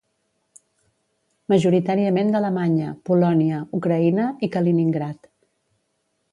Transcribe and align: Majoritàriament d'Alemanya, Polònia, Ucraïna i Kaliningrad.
Majoritàriament 1.53 2.33
d'Alemanya, 2.37 2.89
Polònia, 3.11 3.61
Ucraïna 3.81 4.29
i 4.49 4.53
Kaliningrad. 4.57 5.33